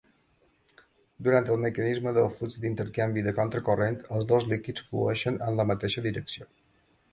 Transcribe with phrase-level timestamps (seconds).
[1.27, 6.07] Durant el mecanisme del flux d'intercanvi de contracorrent, els dos líquids flueixen en la mateixa
[6.11, 6.53] direcció.